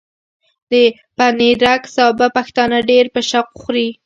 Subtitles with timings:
[0.71, 0.73] د
[1.17, 3.87] پنېرک سابه پښتانه ډېر په شوق خوري۔